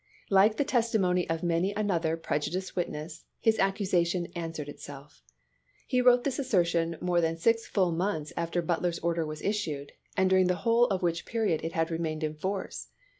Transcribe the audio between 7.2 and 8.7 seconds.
than six full months after